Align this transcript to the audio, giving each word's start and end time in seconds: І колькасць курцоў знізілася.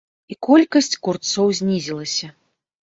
І 0.33 0.37
колькасць 0.47 0.89
курцоў 1.09 1.47
знізілася. 1.63 2.35